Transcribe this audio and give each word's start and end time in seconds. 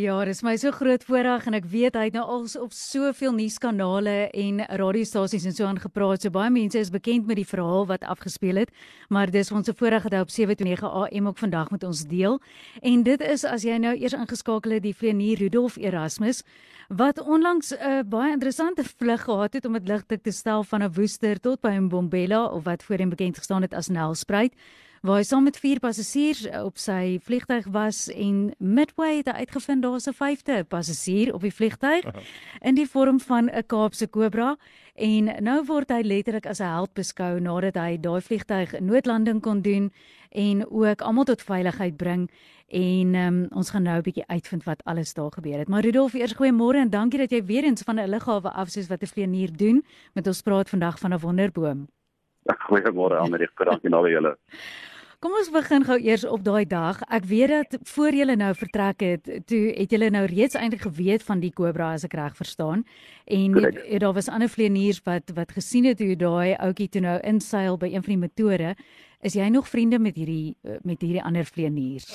Ja, 0.00 0.14
dis 0.24 0.38
my 0.46 0.54
so 0.56 0.70
groot 0.72 1.02
voorreg 1.04 1.44
en 1.50 1.56
ek 1.58 1.66
weet 1.68 1.96
hy 1.98 2.06
het 2.06 2.14
nou 2.16 2.22
al 2.32 2.46
op 2.62 2.70
soveel 2.72 3.34
nuuskanale 3.36 4.30
en 4.38 4.62
radiostasies 4.80 5.44
en 5.50 5.56
so 5.56 5.66
aangepraat. 5.68 6.22
So 6.24 6.32
baie 6.32 6.48
mense 6.54 6.78
is 6.80 6.92
bekend 6.94 7.26
met 7.28 7.36
die 7.36 7.44
verhaal 7.44 7.84
wat 7.90 8.06
afgespeel 8.08 8.62
het, 8.62 8.72
maar 9.12 9.32
dis 9.34 9.50
ons 9.52 9.66
se 9.68 9.74
voorreg 9.76 10.06
dat 10.06 10.16
hy 10.16 10.22
op 10.24 10.32
729 10.32 10.88
AM 10.88 11.28
ook 11.28 11.42
vandag 11.42 11.72
met 11.74 11.84
ons 11.84 12.04
deel. 12.08 12.38
En 12.80 13.04
dit 13.04 13.26
is 13.28 13.44
as 13.44 13.66
jy 13.66 13.76
nou 13.82 13.92
eers 13.98 14.16
ingeskakel 14.16 14.78
het 14.78 14.86
die 14.86 14.96
vlieënier 14.96 15.42
Rudolf 15.44 15.76
Erasmus 15.76 16.44
wat 16.88 17.20
onlangs 17.20 17.74
'n 17.74 17.82
uh, 17.82 18.00
baie 18.06 18.32
interessante 18.32 18.84
vlug 18.84 19.24
gehad 19.24 19.52
het 19.52 19.64
om 19.64 19.72
dit 19.72 19.88
ligtelik 19.88 20.22
te 20.22 20.32
stel 20.32 20.64
van 20.64 20.82
'n 20.82 20.92
Woester 20.94 21.40
tot 21.40 21.60
by 21.60 21.76
Mbombela 21.76 22.46
of 22.46 22.64
wat 22.64 22.82
voorheen 22.82 23.12
bekend 23.12 23.38
gestaan 23.38 23.62
het 23.62 23.74
as 23.74 23.88
Nelspruit 23.88 24.54
waar 25.00 25.16
hy 25.16 25.24
saam 25.24 25.46
met 25.48 25.56
vier 25.56 25.78
passasiers 25.80 26.42
op 26.60 26.76
sy 26.76 27.16
vliegtyg 27.24 27.64
was 27.72 28.08
en 28.12 28.50
midway 28.58 29.22
het 29.22 29.30
hy 29.30 29.46
uitgevind 29.46 29.82
daar's 29.82 30.08
'n 30.08 30.12
vyfde 30.12 30.64
passasier 30.64 31.32
op 31.34 31.40
die 31.40 31.54
vliegtyg 31.54 32.04
in 32.60 32.74
die 32.74 32.86
vorm 32.86 33.20
van 33.20 33.48
'n 33.48 33.66
Kaapse 33.66 34.06
kobra 34.06 34.56
en 34.94 35.24
nou 35.40 35.64
word 35.64 35.90
hy 35.90 36.02
letterlik 36.02 36.46
as 36.46 36.60
'n 36.60 36.68
held 36.68 36.92
beskou 36.94 37.40
nadat 37.40 37.76
hy 37.76 37.96
daai 37.96 38.20
vliegtyg 38.20 38.80
noodlanding 38.80 39.40
kon 39.40 39.62
doen 39.62 39.90
en 40.30 40.70
ook 40.70 41.00
almal 41.00 41.24
tot 41.24 41.42
veiligheid 41.42 41.96
bring 41.96 42.30
en 42.68 43.14
um, 43.14 43.46
ons 43.50 43.70
gaan 43.70 43.82
nou 43.82 43.96
'n 43.96 44.02
bietjie 44.02 44.26
uitvind 44.26 44.64
wat 44.64 44.84
alles 44.84 45.14
daar 45.14 45.32
gebeur 45.32 45.58
het. 45.58 45.68
Maar 45.68 45.82
Rudolf, 45.82 46.14
eers 46.14 46.34
goeiemôre 46.34 46.76
en 46.76 46.90
dankie 46.90 47.18
dat 47.18 47.30
jy 47.30 47.44
weer 47.44 47.64
eens 47.64 47.82
van 47.82 47.98
'n 47.98 48.08
lughawe 48.08 48.50
af 48.50 48.68
soos 48.68 48.88
wat 48.88 49.02
'n 49.02 49.06
vlieënier 49.06 49.56
doen 49.56 49.84
met 50.14 50.26
ons 50.26 50.42
praat 50.42 50.68
vandag 50.68 50.98
van 50.98 51.12
'n 51.14 51.18
wonderboom. 51.18 51.88
Goeiemôre 52.46 53.18
Amerika, 53.18 53.64
dankie 53.64 53.90
nou 53.90 54.04
aan 54.04 54.10
julle. 54.10 54.36
Kom 55.20 55.34
ons 55.36 55.50
begin 55.52 55.82
gou 55.84 55.98
eers 56.00 56.22
op 56.24 56.40
daai 56.46 56.64
dag. 56.64 57.02
Ek 57.12 57.26
weet 57.28 57.50
dat 57.52 57.74
voor 57.90 58.16
julle 58.16 58.38
nou 58.40 58.54
vertrek 58.56 59.02
het, 59.04 59.26
toe 59.50 59.58
het 59.76 59.90
julle 59.92 60.08
nou 60.08 60.22
reeds 60.30 60.56
eintlik 60.56 60.86
geweet 60.86 61.26
van 61.26 61.42
die 61.42 61.50
kobra 61.52 61.90
as 61.92 62.06
ek 62.08 62.16
reg 62.16 62.38
verstaan. 62.38 62.86
En 63.28 63.58
het, 63.58 63.76
het, 63.82 64.00
daar 64.00 64.14
was 64.16 64.30
ander 64.32 64.48
vlieëniers 64.48 65.02
wat 65.04 65.34
wat 65.36 65.52
gesien 65.52 65.90
het 65.90 66.00
hoe 66.00 66.16
daai 66.16 66.56
ouetjie 66.56 66.88
toe 66.88 67.04
nou 67.04 67.18
inseil 67.20 67.76
by 67.76 67.92
een 67.92 68.06
van 68.06 68.14
die 68.14 68.22
motore. 68.22 68.72
Is 69.20 69.34
jy 69.36 69.48
nog 69.52 69.66
vriende 69.68 69.98
met 70.00 70.16
hierdie 70.16 70.56
eh, 70.64 70.78
met 70.82 71.02
hierdie 71.04 71.22
ander 71.22 71.44
vlieëniers? 71.44 72.14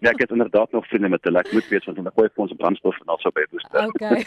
ja, 0.00 0.10
ek 0.14 0.22
het 0.22 0.30
inderdaad 0.32 0.72
nog 0.72 0.86
vriende 0.88 1.10
met 1.12 1.24
hulle. 1.28 1.42
Ek 1.42 1.52
moet 1.52 1.68
weet 1.68 1.84
want 1.84 1.98
hulle 2.00 2.12
gooi 2.16 2.28
vir 2.28 2.44
ons 2.46 2.54
brandstof 2.62 3.00
en 3.02 3.12
also 3.12 3.32
by 3.36 3.44
booster. 3.52 3.90
Okay. 3.90 4.24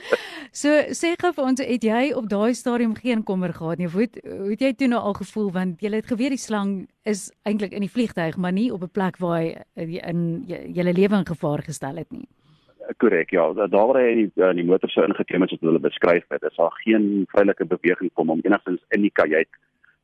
so 0.62 0.74
sê 0.90 1.12
gou 1.22 1.30
vir 1.36 1.46
ons, 1.52 1.62
het 1.62 1.86
jy 1.86 2.02
op 2.18 2.26
daai 2.32 2.50
stadium 2.58 2.96
geen 2.98 3.22
kommer 3.22 3.54
gehad 3.54 3.78
nie? 3.78 3.90
Hoe 3.94 4.08
hoe 4.26 4.50
het 4.50 4.66
jy 4.66 4.72
toe 4.74 4.90
nou 4.90 4.98
al 4.98 5.14
gevoel 5.22 5.52
want 5.54 5.86
jy 5.86 5.94
het 5.94 6.10
geweet 6.10 6.34
die 6.34 6.42
slang 6.42 6.74
is 7.06 7.28
eintlik 7.46 7.78
in 7.78 7.86
die 7.86 7.92
vliegtuig, 7.92 8.36
maar 8.36 8.52
nie 8.52 8.72
op 8.74 8.82
'n 8.82 8.90
plek 8.90 9.22
waar 9.22 9.38
hy 9.38 9.98
in 10.02 10.44
julle 10.48 10.98
lewe 10.98 11.22
in 11.22 11.30
gevaar 11.30 11.62
gestel 11.62 12.02
het 12.02 12.10
nie. 12.10 12.26
Korrek, 12.98 13.30
ja. 13.30 13.52
Daar 13.52 13.86
waar 13.86 14.02
hy 14.02 14.08
in 14.10 14.18
die, 14.26 14.30
in 14.50 14.56
die 14.56 14.66
motor 14.66 14.90
sou 14.90 15.06
ingekom 15.06 15.46
het, 15.46 15.50
het 15.50 15.60
hulle 15.60 15.78
beskryf 15.78 16.24
het, 16.28 16.42
is 16.42 16.56
daar 16.56 16.74
geen 16.82 17.24
veilige 17.30 17.64
beweging 17.64 18.10
kom 18.14 18.30
om 18.30 18.40
enigstens 18.42 18.82
in 18.90 19.06
die 19.06 19.14
kajuit 19.14 19.48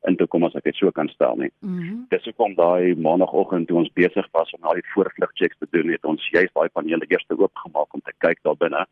in 0.07 0.15
te 0.15 0.27
kom 0.27 0.45
as 0.47 0.55
ek 0.55 0.63
dit 0.69 0.75
so 0.79 0.91
kan 0.95 1.09
stel 1.11 1.35
nie. 1.35 1.51
Mm 1.59 1.77
-hmm. 1.79 2.05
Dis 2.09 2.23
hoekom 2.23 2.55
daai 2.55 2.95
maandagooggend 2.95 3.67
toe 3.67 3.77
ons 3.77 3.93
besig 3.93 4.27
was 4.31 4.51
om 4.51 4.63
al 4.63 4.73
die 4.79 4.89
voorvlug 4.93 5.31
checks 5.33 5.57
te 5.59 5.67
doen, 5.69 5.91
het 5.91 6.05
ons 6.05 6.29
juist 6.31 6.53
daai 6.53 6.69
panele 6.69 7.05
eers 7.07 7.25
oopgemaak 7.27 7.93
om 7.93 8.01
te 8.01 8.13
kyk 8.17 8.39
daar 8.41 8.57
binne 8.57 8.85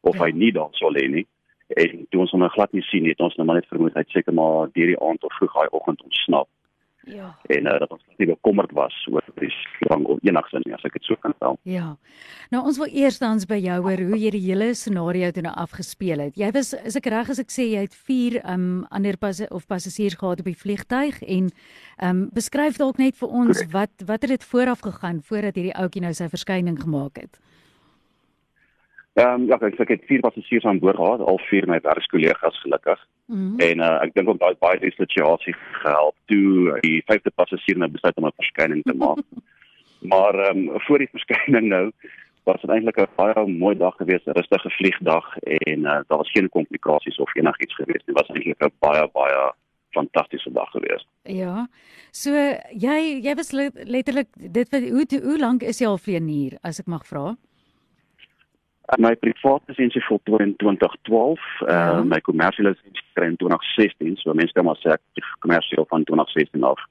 of 0.00 0.14
ja. 0.16 0.24
hy 0.24 0.30
nie 0.30 0.52
daar 0.52 0.68
sou 0.72 0.92
lê 0.92 1.08
nie. 1.08 1.26
En 1.68 2.06
toe 2.08 2.20
ons 2.20 2.30
hom 2.30 2.48
glad 2.48 2.72
nie 2.72 2.82
sien 2.82 3.02
nie, 3.02 3.10
het 3.14 3.20
ons 3.20 3.36
nou 3.36 3.46
maar 3.46 3.60
net 3.60 3.68
vermoed 3.70 3.94
hy 3.94 4.04
seker 4.08 4.34
maar 4.34 4.68
deur 4.72 4.86
die 4.86 5.00
aand 5.00 5.24
of 5.24 5.34
vroeg 5.38 5.54
daai 5.54 5.68
oggend 5.70 6.02
ontsnap. 6.02 6.48
Ja. 7.08 7.30
En 7.48 7.66
uh, 7.66 7.78
dat 7.78 7.90
ons 7.90 8.02
nie 8.16 8.28
bekommerd 8.28 8.72
was 8.76 8.94
oor 9.10 9.24
die 9.40 9.50
slang 9.78 10.04
of 10.04 10.18
enigsins 10.26 10.66
nie 10.66 10.74
as 10.76 10.84
ek 10.84 10.98
dit 10.98 11.08
so 11.08 11.16
kan 11.22 11.32
stel. 11.36 11.56
Ja. 11.68 11.94
Nou 12.52 12.62
ons 12.68 12.78
wil 12.80 12.92
eerstens 12.92 13.46
by 13.48 13.56
jou 13.62 13.78
hoor 13.86 14.02
hoe 14.10 14.18
jy 14.20 14.32
die 14.34 14.42
hele 14.44 14.72
scenario 14.76 15.30
toe 15.32 15.44
nou 15.46 15.54
afgespeel 15.64 16.26
het. 16.26 16.36
Jy 16.40 16.50
was 16.56 16.74
is 16.76 16.98
ek 17.00 17.08
reg 17.12 17.32
as 17.32 17.40
ek 17.42 17.54
sê 17.54 17.70
jy 17.70 17.86
het 17.86 17.96
4 17.96 18.40
um 18.54 18.66
ander 18.90 19.16
pas 19.20 19.40
of 19.48 19.66
passasiers 19.70 20.18
gehad 20.20 20.44
op 20.44 20.50
die 20.50 20.58
vliegtyg 20.58 21.22
en 21.24 21.52
um 22.04 22.26
beskryf 22.36 22.80
dalk 22.80 23.00
net 23.00 23.16
vir 23.20 23.32
ons 23.32 23.56
Correct. 23.56 23.72
wat 23.72 24.08
wat 24.10 24.26
het 24.26 24.36
dit 24.36 24.50
vooraf 24.52 24.84
gegaan 24.84 25.22
voordat 25.24 25.56
hierdie 25.56 25.76
ouetjie 25.76 26.04
nou 26.04 26.12
sy 26.16 26.28
verskyning 26.28 26.78
gemaak 26.80 27.22
het? 27.24 27.40
Ehm 29.20 29.40
um, 29.40 29.46
ja, 29.50 29.58
ek, 29.60 29.76
ek 29.84 29.90
het 29.92 30.04
vier 30.08 30.22
passasiers 30.24 30.64
aan 30.64 30.78
boord 30.80 30.96
gehad, 30.96 31.20
al 31.20 31.40
vier 31.50 31.66
my 31.68 31.78
werkskollegas 31.84 32.60
gelukkig. 32.62 33.00
Mm 33.26 33.36
-hmm. 33.36 33.58
En 33.66 33.82
uh, 33.86 33.96
ek 34.04 34.14
dink 34.14 34.28
ook 34.28 34.40
daai 34.40 34.54
baie 34.64 34.78
die 34.80 34.92
situasie 34.96 35.54
gehelp 35.82 36.16
toe 36.32 36.78
die 36.86 37.02
vyfde 37.10 37.32
passasier 37.34 37.76
nou 37.78 37.90
besluit 37.90 38.16
om 38.16 38.26
'n 38.26 38.38
verskyning 38.40 38.82
te 38.82 38.94
maak. 38.94 39.24
maar 40.12 40.34
ehm 40.46 40.68
um, 40.68 40.80
voor 40.86 40.98
die 40.98 41.12
verskyning 41.12 41.68
nou 41.68 41.90
was 42.48 42.60
dit 42.60 42.70
eintlik 42.70 43.00
'n 43.00 43.12
baie 43.16 43.46
mooi 43.46 43.76
dag 43.76 43.96
geweest, 43.96 44.26
'n 44.26 44.38
rustige 44.40 44.70
vliegdag 44.70 45.38
en 45.38 45.78
uh, 45.78 46.00
daar 46.08 46.20
was 46.22 46.32
geen 46.32 46.48
komplikasies 46.48 47.18
of 47.18 47.36
enigiets 47.36 47.74
geweest 47.74 48.06
nie. 48.06 48.14
Dit 48.14 48.20
was 48.20 48.28
eintlik 48.36 48.64
'n 48.64 48.72
baie 48.78 49.08
baie 49.12 49.52
fantastiese 49.90 50.52
dag 50.52 50.70
geweest. 50.70 51.06
Ja. 51.22 51.68
So 52.10 52.30
jy 52.86 53.20
jy 53.26 53.34
was 53.34 53.50
letterlik 53.96 54.28
dit 54.34 54.68
wat 54.70 54.82
hoe 54.82 55.20
hoe 55.22 55.38
lank 55.38 55.62
is 55.62 55.78
jy 55.78 55.86
al 55.86 55.98
vlieënier 55.98 56.58
as 56.62 56.80
ek 56.80 56.86
mag 56.86 57.06
vra? 57.06 57.36
My 58.98 59.14
private 59.16 59.62
lisensie 59.70 60.02
voltooi 60.04 60.42
in 60.42 60.56
2012, 60.56 61.38
uh, 61.62 61.68
ja. 61.68 62.02
my 62.02 62.20
kommersiële 62.20 62.72
lisensie 62.74 63.04
kry 63.14 63.28
in 63.30 63.36
2016, 63.36 64.16
so 64.22 64.34
mense 64.34 64.56
kan 64.56 64.66
maar 64.66 64.80
sê 64.82 64.94
ek 64.96 65.28
kommersieel 65.44 65.86
van 65.92 66.04
2016 66.08 66.66
af. 66.66 66.82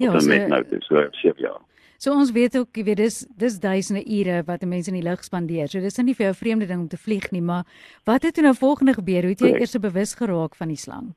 Ja, 0.00 0.14
so, 0.14 0.28
met 0.28 0.48
nou 0.48 0.62
dis 0.70 0.86
so 0.88 1.04
7 1.20 1.44
jaar. 1.44 1.60
So 2.02 2.16
ons 2.18 2.32
weet 2.34 2.56
ook, 2.58 2.72
jy 2.74 2.82
weet 2.88 2.98
dis 2.98 3.20
dis 3.38 3.58
duisende 3.62 4.02
ure 4.02 4.40
wat 4.48 4.64
mense 4.66 4.90
in 4.90 4.98
die 4.98 5.06
lug 5.06 5.22
spandeer. 5.22 5.68
So 5.70 5.78
dis 5.84 6.00
nie 6.02 6.16
vir 6.18 6.30
jou 6.30 6.36
vreemde 6.40 6.66
ding 6.66 6.80
om 6.86 6.88
te 6.90 6.98
vlieg 6.98 7.28
nie, 7.30 7.44
maar 7.44 7.68
wat 8.08 8.26
het 8.26 8.34
toe 8.34 8.42
nou 8.42 8.56
volgende 8.58 8.96
gebeur? 8.98 9.28
Hoe 9.28 9.36
het 9.36 9.44
jy 9.44 9.52
eers 9.54 9.78
bewus 9.78 10.16
geraak 10.18 10.58
van 10.58 10.72
die 10.72 10.80
slang? 10.80 11.12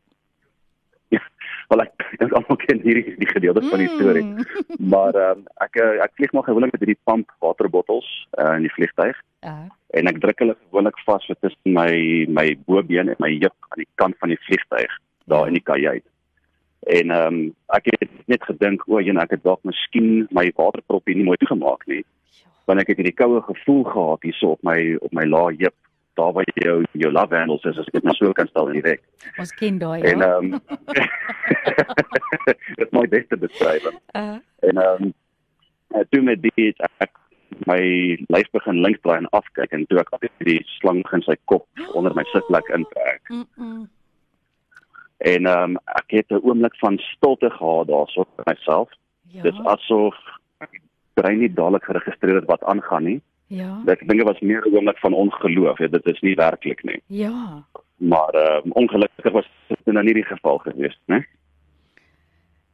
wel 1.72 1.84
ek 1.86 2.06
dink 2.22 2.34
almal 2.38 2.60
ken 2.62 2.82
hierdie 2.84 3.16
die 3.20 3.30
gedeelte 3.30 3.64
mm. 3.64 3.72
van 3.74 3.84
die 3.84 3.92
storie. 3.94 4.26
Mm. 4.26 4.90
Maar 4.94 5.20
ehm 5.22 5.42
um, 5.42 5.48
ek 5.66 5.80
eh, 5.82 6.04
ek 6.06 6.18
vlieg 6.20 6.36
maar 6.36 6.48
gewoonlik 6.48 6.76
met 6.76 6.86
hierdie 6.86 7.02
pump 7.10 7.32
waterbottels 7.46 8.10
uh, 8.40 8.54
in 8.58 8.68
die 8.68 8.74
vliegtuig. 8.76 9.18
Uh. 9.46 9.70
En 9.94 10.10
ek 10.10 10.20
druk 10.24 10.42
hulle 10.42 10.56
gewoonlik 10.58 10.98
vas 11.06 11.28
tussen 11.30 11.76
my 11.78 12.26
my 12.28 12.48
bobeen 12.66 13.12
en 13.14 13.22
my 13.24 13.32
heup 13.38 13.56
aan 13.70 13.84
die 13.84 13.92
kant 14.02 14.18
van 14.20 14.34
die 14.34 14.42
vliegtuig 14.48 14.92
daar 15.32 15.48
in 15.48 15.58
die 15.60 15.64
kajuit. 15.64 16.06
En 16.86 17.12
ehm 17.12 17.34
um, 17.34 17.54
ek 17.78 17.88
het 17.94 18.12
net 18.30 18.44
gedink 18.46 18.84
o, 18.88 19.00
jy 19.02 19.14
ek 19.22 19.38
het 19.38 19.44
dalk 19.46 19.64
miskien 19.64 20.28
my 20.32 20.52
waterpropie 20.58 21.16
nie 21.16 21.26
mooi 21.30 21.38
toegemaak 21.42 21.86
nie. 21.90 22.04
Want 22.66 22.82
ek 22.82 22.92
het 22.92 23.02
hierdie 23.02 23.18
koue 23.18 23.42
gevoel 23.46 23.84
gehad 23.90 24.26
hierso 24.26 24.54
op 24.58 24.64
my 24.66 24.80
op 25.02 25.14
my 25.14 25.26
lae 25.30 25.58
heup 25.62 25.78
daar 26.16 26.32
waar 26.34 26.46
jy 26.54 26.66
jou 26.66 26.78
jou 27.04 27.12
love 27.12 27.36
handles 27.36 27.66
is 27.70 27.78
as 27.78 27.90
ek 27.90 27.98
dit 27.98 28.08
nou 28.08 28.16
so 28.16 28.34
kan 28.34 28.48
stel 28.48 28.70
in 28.72 28.80
die 28.80 28.86
rek. 28.86 29.04
Ons 29.42 29.54
ken 29.60 29.78
daai 29.82 30.00
ja. 30.02 30.14
En 30.14 30.26
ehm 30.30 30.54
um, 30.54 30.62
dit 32.82 32.92
my 32.98 33.06
beste 33.14 33.38
beskryf. 33.38 33.90
Uh. 34.14 34.38
En 34.70 34.82
ehm 34.86 35.10
um, 35.10 35.14
toe 36.10 36.22
met 36.22 36.42
dit 36.42 36.86
ek 36.98 37.14
my 37.66 37.82
lyf 38.34 38.50
begin 38.52 38.82
links 38.82 39.02
draai 39.02 39.18
en 39.18 39.30
afkyk 39.30 39.72
en 39.72 39.86
toe 39.86 40.00
ek 40.00 40.14
op 40.16 40.26
die 40.40 40.62
slang 40.78 41.04
in 41.14 41.22
sy 41.22 41.36
kop 41.52 41.68
onder 41.94 42.16
my 42.16 42.24
sitplek 42.32 42.70
intrek. 42.78 43.22
Mm 43.30 43.46
-mm. 43.56 43.86
En 45.18 45.46
ehm 45.46 45.70
um, 45.70 45.78
ek 45.86 46.12
het 46.20 46.30
'n 46.30 46.44
oomblik 46.44 46.76
van 46.76 46.98
stilte 46.98 47.50
gehad 47.50 47.88
daarso 47.88 48.26
vir 48.36 48.44
myself. 48.46 48.90
Ja. 49.22 49.42
Dis 49.42 49.60
asof 49.64 50.16
ek 50.58 50.82
brein 51.14 51.40
nie 51.40 51.54
dadelik 51.54 51.84
geregistreer 51.84 52.36
het 52.36 52.46
wat 52.46 52.64
aangaan 52.64 53.04
nie. 53.04 53.22
Ja. 53.48 53.82
Ek 53.86 54.00
dink 54.00 54.20
dit 54.20 54.28
was 54.28 54.40
meer 54.40 54.62
'n 54.66 54.76
oomblik 54.76 54.98
van 54.98 55.14
ongeloof, 55.14 55.78
ja, 55.78 55.88
dit 55.88 56.06
is 56.06 56.22
nie 56.22 56.36
werklik 56.36 56.84
nie. 56.84 57.02
Ja. 57.08 57.64
Maar 57.96 58.34
uh, 58.36 58.60
ongelukkig 58.70 59.32
was 59.32 59.50
dit 59.68 59.94
nou 59.94 60.04
nie 60.06 60.14
die 60.14 60.26
geval 60.26 60.58
geweest, 60.58 61.00
né? 61.06 61.26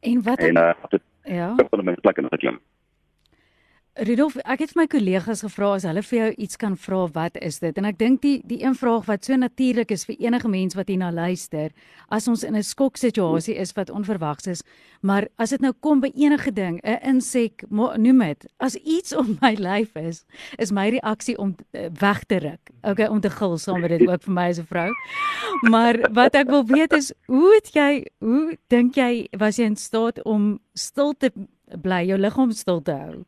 En 0.00 0.22
wat 0.22 0.38
En 0.38 0.56
uh, 0.56 0.72
het, 0.88 1.02
ja. 1.22 1.54
Ek 1.56 1.66
het 1.70 1.82
my 1.82 1.94
plek 1.94 2.16
in 2.16 2.28
geklim. 2.28 2.60
Rudolf, 3.92 4.38
ek 4.48 4.62
het 4.62 4.70
my 4.72 4.86
kollegas 4.88 5.42
gevra 5.44 5.74
as 5.76 5.84
hulle 5.84 6.00
vir 6.00 6.16
jou 6.16 6.28
iets 6.40 6.56
kan 6.56 6.78
vra, 6.80 7.02
wat 7.12 7.34
is 7.44 7.58
dit? 7.60 7.76
En 7.76 7.84
ek 7.84 7.98
dink 8.00 8.22
die 8.22 8.38
die 8.48 8.62
een 8.62 8.72
vraag 8.72 9.02
wat 9.04 9.26
so 9.28 9.36
natuurlik 9.36 9.90
is 9.92 10.06
vir 10.08 10.16
enige 10.24 10.48
mens 10.48 10.72
wat 10.78 10.88
hierna 10.88 11.10
luister, 11.12 11.74
as 12.08 12.24
ons 12.24 12.40
in 12.40 12.56
'n 12.56 12.64
skoksituasie 12.64 13.52
is 13.52 13.74
wat 13.76 13.90
onverwags 13.92 14.46
is, 14.48 14.62
maar 15.02 15.28
as 15.36 15.50
dit 15.50 15.60
nou 15.60 15.74
kom 15.80 16.00
by 16.00 16.08
enige 16.16 16.52
ding, 16.52 16.80
'n 16.82 17.04
insek, 17.04 17.64
noem 17.68 18.18
dit, 18.18 18.46
as 18.60 18.76
iets 18.76 19.12
op 19.20 19.26
my 19.42 19.52
lyf 19.60 19.94
is, 19.96 20.24
is 20.58 20.72
my 20.72 20.88
reaksie 20.88 21.36
om 21.36 21.54
uh, 21.74 21.90
weg 22.00 22.24
te 22.24 22.38
ruk. 22.38 22.70
Okay, 22.82 23.06
om 23.06 23.20
te 23.20 23.28
gil 23.28 23.58
saam 23.58 23.80
met 23.80 23.90
dit 23.90 24.08
ook 24.08 24.22
vir 24.22 24.32
my 24.32 24.48
as 24.48 24.58
'n 24.58 24.64
vrou. 24.64 24.90
Maar 25.68 26.00
wat 26.12 26.34
ek 26.34 26.48
wil 26.48 26.64
weet 26.64 26.92
is, 26.92 27.12
hoe 27.26 27.54
het 27.60 27.68
jy, 27.74 28.06
hoe 28.20 28.56
dink 28.68 28.96
jy 28.96 29.28
was 29.38 29.58
jy 29.58 29.64
in 29.64 29.76
staat 29.76 30.22
om 30.24 30.58
stil 30.72 31.12
te 31.12 31.30
bly, 31.82 32.06
jou 32.08 32.16
liggaam 32.16 32.52
stil 32.52 32.80
te 32.80 32.92
hou? 32.92 33.24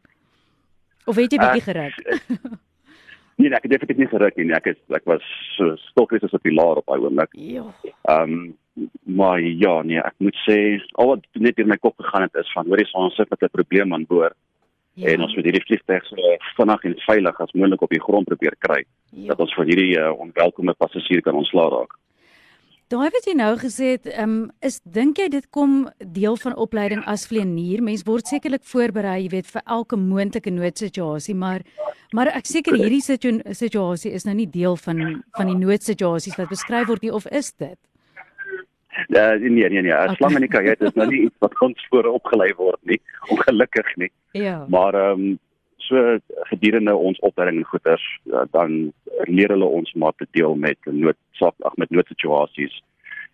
Of 1.04 1.16
het 1.16 1.32
jy 1.32 1.38
bietjie 1.38 1.66
geruk? 1.68 1.98
Nee, 3.34 3.50
ek 3.50 3.64
het 3.66 3.72
definitief 3.72 3.98
nie 3.98 4.10
geruk 4.12 4.36
nie. 4.38 4.52
Ek 4.54 4.66
is 4.70 4.76
ek 4.94 5.06
was 5.10 5.24
so 5.56 5.74
stokkies 5.90 6.22
as 6.22 6.34
'n 6.36 6.42
pilaar 6.44 6.78
op 6.78 6.86
daai 6.86 7.02
oomblik. 7.02 7.32
Ja. 7.34 7.64
Ehm 8.06 8.34
um, 8.34 8.54
maar 9.02 9.40
ja, 9.40 9.82
nee, 9.82 9.98
ek 9.98 10.14
moet 10.18 10.36
sê 10.46 10.80
al 10.98 11.06
wat 11.14 11.26
net 11.32 11.58
in 11.58 11.68
my 11.68 11.76
kop 11.76 11.94
gegaan 11.98 12.26
het 12.26 12.34
is 12.34 12.52
van 12.54 12.66
hoor 12.66 12.78
jy 12.78 12.86
ons 12.92 13.14
sit 13.14 13.30
met 13.30 13.42
'n 13.42 13.56
probleem 13.58 13.94
aan 13.94 14.06
boord. 14.06 14.36
Ja. 14.94 15.08
En 15.10 15.22
ons 15.22 15.34
moet 15.34 15.44
hierdie 15.44 15.66
vliegtuig 15.66 16.04
so 16.06 16.16
vinnig 16.56 16.84
en 16.84 16.94
veilig 17.06 17.40
as 17.40 17.52
moontlik 17.52 17.82
op 17.82 17.90
die 17.90 18.02
grond 18.06 18.26
probeer 18.26 18.54
kry 18.58 18.84
ja. 19.10 19.26
dat 19.28 19.40
ons 19.40 19.54
vir 19.54 19.66
hierdie 19.66 19.98
uh, 19.98 20.12
onwelkome 20.14 20.74
passasier 20.74 21.20
kan 21.20 21.34
ontslaa 21.34 21.68
raak. 21.68 21.98
Daai 22.92 23.08
wat 23.08 23.24
jy 23.24 23.32
nou 23.38 23.54
gesê 23.56 23.94
het, 23.94 24.08
um, 24.20 24.50
is 24.60 24.76
dink 24.84 25.16
jy 25.18 25.30
dit 25.32 25.44
kom 25.56 25.86
deel 26.12 26.36
van 26.42 26.56
opleiding 26.60 27.00
as 27.08 27.24
vlieënier? 27.30 27.80
Mens 27.82 28.04
word 28.04 28.28
sekerlik 28.28 28.64
voorberei, 28.68 29.22
jy 29.24 29.30
weet, 29.32 29.48
vir 29.54 29.64
elke 29.64 29.96
moontlike 29.96 30.52
noodsituasie, 30.52 31.34
maar 31.34 31.64
maar 32.14 32.28
ek 32.30 32.46
seker 32.46 32.76
hierdie 32.76 33.00
situasie 33.02 34.12
is 34.12 34.26
nou 34.28 34.34
nie 34.36 34.46
deel 34.46 34.76
van 34.84 35.00
van 35.38 35.50
die 35.50 35.56
noodsituasies 35.58 36.36
wat 36.38 36.52
beskryf 36.52 36.86
word 36.92 37.02
nie 37.02 37.14
of 37.14 37.26
is 37.32 37.50
dit? 37.56 37.78
Uh, 39.08 39.34
nee 39.40 39.68
nee 39.68 39.82
nee, 39.82 39.94
as 39.94 40.12
okay. 40.12 40.20
lang 40.20 40.36
in 40.38 40.44
die 40.46 40.52
kajuit 40.52 40.84
is 40.84 40.94
nou 40.94 41.08
nie 41.10 41.24
iets 41.26 41.40
wat 41.42 41.56
ons 41.64 41.88
voor 41.90 42.12
opgelei 42.12 42.52
word 42.60 42.78
nie, 42.86 43.00
ongelukkig 43.32 43.90
nie. 43.96 44.12
Ja. 44.36 44.60
Maar 44.68 45.00
ehm 45.00 45.24
um, 45.24 45.34
so 45.88 46.18
gedurende 46.50 46.94
ons 46.94 47.20
opleiding 47.20 47.62
en 47.62 47.70
goeters 47.70 48.04
uh, 48.32 48.44
dan 48.56 48.92
leer 49.30 49.54
hulle 49.54 49.70
ons 49.78 49.92
maar 49.92 50.12
te 50.16 50.26
deel 50.30 50.54
met 50.54 50.78
noodsaak 50.90 51.54
ag 51.68 51.76
met 51.76 51.90
noodsituasies 51.90 52.82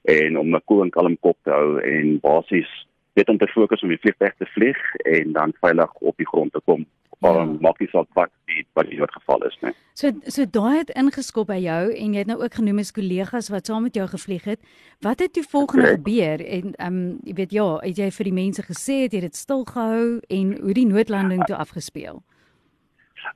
en 0.03 0.39
om 0.39 0.55
'n 0.55 0.63
koel 0.65 0.83
en 0.83 0.91
kalm 0.91 1.17
kop 1.21 1.39
te 1.43 1.51
hou 1.51 1.81
en 1.81 2.21
basies 2.21 2.73
net 3.13 3.29
om 3.29 3.39
te 3.39 3.51
fokus 3.51 3.83
om 3.83 3.93
die 3.93 4.01
vliegtuig 4.01 4.35
te 4.39 4.49
vlieg 4.55 4.81
en 5.05 5.33
dan 5.33 5.53
veilig 5.61 5.93
op 5.95 6.17
die 6.17 6.27
grond 6.27 6.53
te 6.53 6.61
kom. 6.65 6.87
Maar 7.21 7.35
ja. 7.35 7.57
maak 7.61 7.79
nie 7.79 7.89
saak 7.93 8.09
wat 8.17 8.31
die 8.49 8.63
wat 8.73 8.89
die 8.89 8.97
geval 9.13 9.43
is 9.45 9.57
nie. 9.61 9.73
So 9.93 10.09
so 10.25 10.47
daai 10.49 10.79
het 10.79 10.93
ingeskop 10.97 11.51
by 11.51 11.59
jou 11.61 11.83
en 11.93 12.15
jy 12.15 12.23
het 12.23 12.31
nou 12.31 12.39
ook 12.41 12.55
genoem 12.57 12.81
as 12.81 12.95
kollegas 12.97 13.51
wat 13.53 13.69
saam 13.69 13.85
met 13.85 13.99
jou 13.99 14.07
gevlieg 14.09 14.47
het. 14.49 14.63
Wat 15.05 15.21
het 15.21 15.35
toe 15.37 15.45
volgende 15.45 15.85
okay. 15.85 15.99
gebeur 15.99 16.47
en 16.47 16.73
ehm 16.73 16.97
um, 16.97 17.19
jy 17.29 17.35
weet 17.43 17.53
ja, 17.53 17.69
het 17.85 18.01
jy 18.01 18.11
vir 18.11 18.31
die 18.31 18.39
mense 18.41 18.65
gesê 18.65 19.03
het 19.05 19.13
jy 19.13 19.21
dit 19.27 19.37
stil 19.37 19.67
gehou 19.69 20.21
en 20.29 20.57
hoe 20.63 20.75
die 20.81 20.87
noodlanding 20.87 21.45
toe 21.45 21.57
afgespeel? 21.57 22.23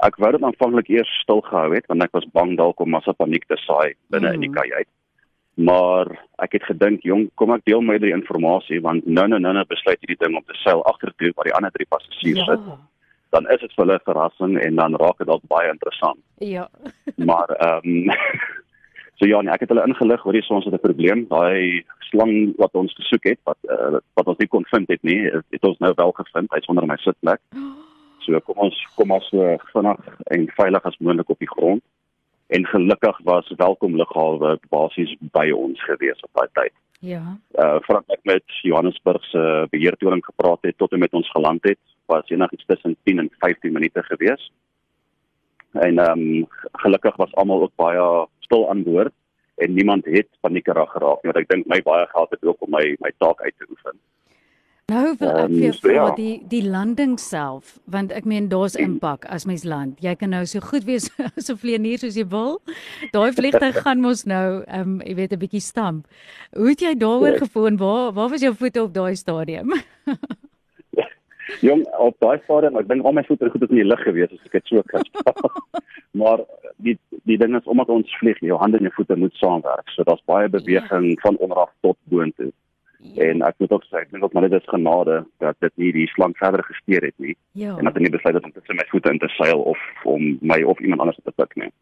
Ek 0.07 0.17
wou 0.23 0.31
dit 0.35 0.43
aanvanklik 0.43 0.91
eers 0.93 1.11
stil 1.23 1.43
gehou 1.47 1.71
het 1.75 1.87
want 1.91 2.03
ek 2.03 2.15
was 2.17 2.27
bang 2.33 2.57
dalk 2.59 2.81
om 2.81 2.91
massa 2.95 3.13
paniek 3.13 3.47
te 3.49 3.59
saai 3.63 3.95
binne 4.11 4.31
mm. 4.31 4.35
in 4.35 4.45
die 4.47 4.51
mm. 4.53 4.59
kajuit. 4.59 4.91
Maar 5.55 6.11
ek 6.43 6.57
het 6.59 6.65
gedink, 6.67 7.05
jong, 7.07 7.29
kom 7.39 7.53
ek 7.55 7.63
deel 7.69 7.85
my 7.85 7.99
die 8.03 8.11
inligting 8.15 8.83
want 8.83 9.07
nou 9.07 9.29
nou 9.31 9.39
nou 9.39 9.55
nou 9.55 9.67
besluit 9.71 10.01
hierdie 10.03 10.19
ding 10.19 10.35
om 10.35 10.43
te 10.43 10.57
seil 10.65 10.83
agtertoe 10.91 11.31
waar 11.37 11.51
die 11.51 11.55
ander 11.55 11.75
drie 11.77 11.87
passasiers 11.87 12.43
ja. 12.43 12.49
sit. 12.51 12.67
Dan 13.35 13.47
is 13.51 13.63
dit 13.63 13.73
vir 13.75 13.85
hulle 13.85 14.01
verrassing 14.07 14.59
en 14.63 14.77
dan 14.83 14.99
raak 14.99 15.19
dit 15.19 15.31
dalk 15.31 15.47
baie 15.51 15.71
interessant. 15.71 16.21
Ja. 16.39 16.69
maar 17.31 17.55
ehm 17.61 18.11
um, 18.11 18.13
So 19.15 19.29
ja, 19.31 19.39
nee, 19.47 19.53
ek 19.55 19.63
het 19.63 19.71
hulle 19.71 19.85
ingelig 19.87 20.25
oor 20.27 20.35
die 20.35 20.43
ons 20.51 20.65
het 20.67 20.75
'n 20.75 20.83
probleem. 20.83 21.21
Daai 21.31 21.85
slang 22.11 22.51
wat 22.59 22.75
ons 22.75 22.93
gesoek 22.99 23.25
het, 23.31 23.39
wat 23.47 23.59
uh, 23.71 24.03
wat 24.19 24.27
ons 24.27 24.39
nie 24.43 24.51
kon 24.51 24.67
vind 24.75 24.89
het 24.91 25.03
nie, 25.03 25.31
het, 25.31 25.47
het 25.55 25.65
ons 25.65 25.79
nou 25.79 25.93
wel 25.95 26.13
gevind. 26.19 26.51
Hy's 26.51 26.67
onder 26.67 26.87
my 26.87 26.97
sitplek. 26.99 27.41
Oh. 27.55 27.94
So 28.25 28.41
kom 28.41 28.63
ons 28.67 28.77
kom 28.97 29.13
ons 29.13 29.27
so 29.29 29.57
vinnig 29.73 30.07
en 30.37 30.47
veilig 30.57 30.87
as 30.89 30.97
moontlik 30.99 31.33
op 31.35 31.43
die 31.45 31.51
grond. 31.51 31.83
En 32.57 32.67
gelukkig 32.67 33.19
was 33.25 33.53
welkom 33.57 33.97
lughawe 34.01 34.57
basies 34.73 35.13
by 35.37 35.51
ons 35.53 35.81
gewees 35.85 36.21
op 36.27 36.41
daai 36.41 36.49
tyd. 36.61 36.75
Ja. 37.05 37.23
Uh 37.61 37.79
voordat 37.85 38.17
ek 38.17 38.23
met 38.25 38.61
Johannesburg 38.63 39.25
se 39.29 39.43
beheertoring 39.73 40.25
gepraat 40.25 40.63
het 40.65 40.79
tot 40.79 40.93
en 40.93 41.05
met 41.05 41.13
ons 41.13 41.31
geland 41.31 41.65
het, 41.69 41.81
was 42.07 42.29
enigiets 42.33 42.65
tussen 42.67 42.97
10 43.05 43.19
en 43.19 43.31
15 43.45 43.73
minute 43.73 44.03
gewees. 44.09 44.53
En 45.73 45.99
ehm 45.99 46.25
um, 46.25 46.49
gelukkig 46.85 47.17
was 47.17 47.35
almal 47.35 47.63
ook 47.63 47.77
baie 47.77 48.27
stil 48.41 48.71
aan 48.71 48.83
boord 48.83 49.13
en 49.55 49.75
niemand 49.75 50.05
het 50.05 50.29
paniekerig 50.41 50.91
geraak 50.91 51.23
nie, 51.23 51.33
want 51.33 51.43
ek 51.43 51.49
dink 51.53 51.67
my 51.71 51.81
baie 51.83 52.07
geld 52.11 52.31
het 52.31 52.45
ook 52.45 52.63
om 52.67 52.71
my 52.71 52.97
my 53.05 53.13
taak 53.19 53.41
uit 53.41 53.55
te 53.59 53.67
oefen. 53.71 53.99
Nou 54.93 55.15
wil 55.17 55.39
ek 55.41 55.49
vir 55.49 55.71
um, 55.71 55.77
vra 55.81 55.95
ja. 55.95 56.09
die 56.19 56.33
die 56.53 56.61
landing 56.69 57.15
self 57.21 57.79
want 57.89 58.11
ek 58.13 58.27
meen 58.29 58.51
daar's 58.53 58.75
impak 58.77 59.25
as 59.33 59.47
mens 59.49 59.63
land. 59.65 59.97
Jy 60.05 60.13
kan 60.21 60.35
nou 60.37 60.43
so 60.45 60.61
goed 60.61 60.85
wees 60.85 61.07
as 61.39 61.49
'n 61.49 61.57
vlieënier 61.57 62.03
soos 62.03 62.19
jy 62.21 62.27
wil. 62.29 62.59
Daai 63.15 63.33
vliegtuig 63.33 63.79
gaan 63.87 64.03
mos 64.05 64.27
nou 64.29 64.61
ehm 64.67 64.81
um, 64.81 64.99
jy 65.01 65.15
weet 65.21 65.33
'n 65.33 65.41
bietjie 65.41 65.65
stamp. 65.65 66.05
Hoe 66.53 66.69
het 66.69 66.85
jy 66.85 66.93
daaroor 67.01 67.41
gevoel 67.41 67.67
en 67.73 67.79
waar 67.81 68.13
waar 68.13 68.29
was 68.29 68.45
jou 68.45 68.53
voete 68.53 68.83
op 68.83 68.93
daai 68.93 69.17
stadium? 69.17 69.73
Jong, 71.61 71.85
op 72.01 72.17
daai 72.21 72.41
stadium, 72.45 72.77
ek 72.77 72.89
dink 72.89 73.05
al 73.05 73.17
my 73.17 73.25
voete 73.25 73.49
goed 73.53 73.65
op 73.65 73.73
in 73.73 73.81
die 73.81 73.89
lug 73.89 74.05
gewees 74.05 74.33
as 74.33 74.45
ek 74.45 74.61
dit 74.61 74.69
so 74.69 74.83
kan. 74.93 75.05
maar 76.21 76.45
die 76.77 76.99
die 77.25 77.39
ding 77.41 77.57
is 77.57 77.65
omdat 77.65 77.89
ons 77.89 78.17
vlieg, 78.21 78.37
jou 78.45 78.61
hande 78.61 78.77
en 78.77 78.85
jou 78.85 78.93
voete 79.01 79.17
moet 79.17 79.41
saamwerk. 79.41 79.89
So 79.97 80.05
daar's 80.05 80.25
baie 80.29 80.49
beweging 80.49 81.09
ja. 81.09 81.21
van 81.25 81.41
onderaf 81.41 81.73
tot 81.81 81.97
boontoe. 82.13 82.53
Ja. 83.13 83.23
En 83.29 83.43
ek 83.45 83.59
moet 83.59 83.73
ook 83.77 83.85
sê, 83.85 84.01
ek 84.01 84.11
dink 84.11 84.25
ook 84.25 84.33
maar 84.33 84.49
dit 84.49 84.61
is 84.61 84.69
genade 84.73 85.25
dat 85.39 85.57
dit 85.61 85.73
nie 85.77 85.93
die 85.93 86.07
slang 86.15 86.33
verder 86.41 86.65
gesteer 86.65 87.05
het 87.05 87.17
nie. 87.21 87.37
Ja. 87.53 87.77
En 87.77 87.85
dat 87.85 87.95
hy 87.95 88.07
nie 88.07 88.15
besluit 88.15 88.39
het 88.39 88.45
om 88.45 88.53
tussen 88.53 88.81
my 88.81 88.87
voete 88.89 89.13
in 89.13 89.21
te 89.21 89.29
seil 89.37 89.61
of 89.61 89.81
om 90.05 90.39
my 90.41 90.63
of 90.63 90.81
iemand 90.81 91.05
anders 91.05 91.21
te 91.25 91.37
pik 91.37 91.53
nie. 91.61 91.73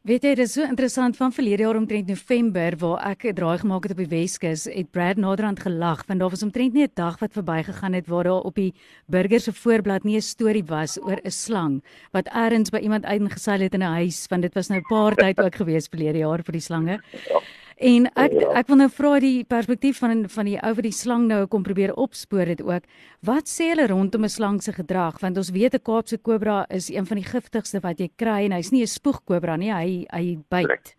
Weet 0.00 0.24
jy, 0.24 0.30
dit 0.32 0.46
is 0.46 0.54
so 0.56 0.64
interessant 0.64 1.18
van 1.18 1.32
verlede 1.36 1.66
jaar 1.66 1.76
omtrent 1.76 2.08
November 2.08 2.72
waar 2.80 3.02
ek 3.10 3.24
'n 3.28 3.34
draai 3.36 3.58
gemaak 3.60 3.82
het 3.84 3.92
op 3.92 3.98
die 4.00 4.08
Weskus, 4.08 4.64
het 4.64 4.90
Brad 4.90 5.16
Naderhand 5.20 5.60
gelag 5.60 6.06
want 6.08 6.20
daar 6.20 6.30
was 6.30 6.42
omtrent 6.42 6.72
nie 6.72 6.84
'n 6.88 6.94
dag 6.94 7.20
wat 7.20 7.36
verbygegaan 7.36 7.92
het 7.92 8.08
waar 8.08 8.24
daar 8.24 8.40
op 8.40 8.54
die 8.54 8.72
burger 9.06 9.40
se 9.40 9.52
voorblad 9.52 10.04
nie 10.04 10.16
'n 10.16 10.22
storie 10.22 10.64
was 10.64 10.98
oor 11.02 11.20
'n 11.22 11.30
slang 11.30 11.84
wat 12.12 12.32
eers 12.32 12.70
by 12.70 12.78
iemand 12.78 13.04
uitgeseil 13.04 13.60
het 13.60 13.74
in 13.74 13.82
'n 13.82 13.92
huis, 14.00 14.26
want 14.30 14.42
dit 14.42 14.54
was 14.54 14.68
nou 14.68 14.80
'n 14.80 14.88
paar 14.88 15.14
tyd 15.14 15.38
ook 15.38 15.54
gewees 15.54 15.86
verlede 15.86 16.18
jaar 16.18 16.42
vir 16.42 16.52
die 16.52 16.60
slange. 16.60 17.00
Ja. 17.28 17.40
En 17.80 18.06
ek 18.20 18.34
ja. 18.36 18.48
ek 18.60 18.68
wil 18.68 18.76
nou 18.82 18.90
vra 18.92 19.14
die 19.24 19.44
perspektief 19.48 20.02
van 20.02 20.26
van 20.28 20.48
die 20.48 20.58
ou 20.60 20.74
wat 20.76 20.84
die 20.84 20.92
slang 20.92 21.24
nou 21.30 21.46
kom 21.48 21.62
probeer 21.64 21.94
opspoor 21.96 22.50
het 22.52 22.60
ook. 22.60 22.84
Wat 23.24 23.48
sê 23.48 23.70
hulle 23.72 23.86
rondom 23.88 24.24
'n 24.24 24.28
slang 24.28 24.62
se 24.62 24.72
gedrag? 24.72 25.20
Want 25.20 25.36
ons 25.36 25.50
weet 25.50 25.74
'n 25.74 25.82
Kaapse 25.82 26.18
kobra 26.18 26.66
is 26.68 26.90
een 26.90 27.06
van 27.06 27.16
die 27.16 27.24
giftigste 27.24 27.80
wat 27.80 27.98
jy 27.98 28.10
kry 28.16 28.44
en 28.44 28.52
hy's 28.52 28.70
nie 28.70 28.82
'n 28.82 28.86
spoegkobra 28.86 29.56
nie, 29.56 29.72
hy 29.72 30.06
hy 30.12 30.38
byt. 30.50 30.66
Correct. 30.66 30.96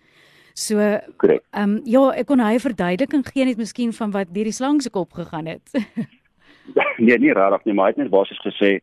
So, 0.54 0.80
ehm 0.80 1.40
um, 1.54 1.82
ja, 1.86 2.12
ek 2.12 2.28
kon 2.28 2.40
hy 2.40 2.58
verduideliking 2.60 3.24
gee 3.26 3.46
net 3.46 3.58
miskien 3.58 3.94
van 3.94 4.12
wat 4.12 4.34
deur 4.34 4.44
die 4.44 4.52
slang 4.52 4.82
se 4.82 4.90
kop 4.90 5.14
gegaan 5.14 5.46
het. 5.46 5.72
nee, 6.98 7.18
nie 7.18 7.34
rarig 7.34 7.64
nie, 7.66 7.74
maar 7.74 7.86
hy 7.86 7.92
het 7.92 7.98
net 7.98 8.10
basies 8.10 8.42
gesê 8.42 8.82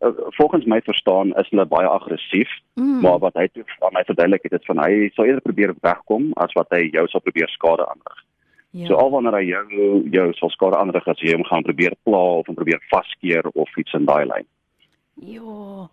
uh, 0.00 0.12
volgens 0.38 0.64
my 0.64 0.80
verstaan 0.84 1.34
is 1.34 1.48
hulle 1.50 1.66
baie 1.66 1.88
aggressief, 1.88 2.50
mm. 2.74 3.00
maar 3.00 3.18
wat 3.18 3.34
hy 3.34 3.48
toe 3.52 3.64
aan 3.80 3.96
my 3.96 4.04
verduidelik 4.04 4.42
het, 4.42 4.56
dit 4.58 4.70
van 4.70 4.82
hy 4.84 5.10
sou 5.14 5.26
eerder 5.26 5.42
probeer 5.42 5.74
wegkom 5.80 6.30
as 6.42 6.52
wat 6.58 6.72
hy 6.76 6.86
jou 6.92 7.06
sou 7.08 7.22
probeer 7.22 7.48
skade 7.48 7.86
aanrig. 7.86 8.24
Ja. 8.76 8.86
So 8.86 8.98
al 9.00 9.10
wanneer 9.10 9.38
hy 9.38 9.44
jou 9.48 10.02
jou 10.12 10.26
sou 10.36 10.50
skade 10.52 10.76
aanrig 10.76 11.06
as 11.08 11.22
jy 11.24 11.36
hom 11.36 11.46
gaan 11.48 11.64
probeer 11.64 11.96
pla 12.04 12.24
of 12.40 12.50
hom 12.50 12.58
probeer 12.58 12.82
vaskeer 12.90 13.48
of 13.54 13.78
iets 13.80 13.94
in 13.96 14.08
daai 14.08 14.26
lyn. 14.28 14.48
Ja. 15.16 15.88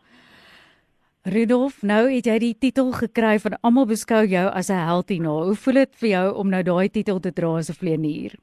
Rudolf, 1.24 1.78
nou 1.88 2.02
het 2.12 2.26
jy 2.28 2.40
die 2.44 2.56
titel 2.60 2.90
gekry 2.92 3.38
van 3.40 3.54
almal 3.64 3.86
beskou 3.88 4.26
jou 4.28 4.48
as 4.52 4.70
'n 4.70 4.84
held 4.88 5.10
hierna. 5.10 5.36
Hoe 5.48 5.56
voel 5.56 5.74
dit 5.74 5.96
vir 5.96 6.10
jou 6.10 6.36
om 6.36 6.50
nou 6.50 6.64
daai 6.64 6.90
titel 6.90 7.20
te 7.20 7.32
dra 7.32 7.56
as 7.58 7.70
'n 7.70 7.80
vlieënier? 7.80 8.36